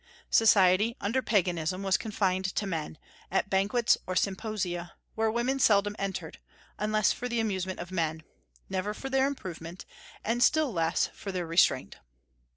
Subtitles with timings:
[0.31, 2.97] Society, under Paganism, was confined to men,
[3.29, 6.39] at banquets or symposia, where women seldom entered,
[6.79, 8.23] unless for the amusement of men,
[8.67, 9.85] never for their improvement,
[10.25, 11.97] and still less for their restraint.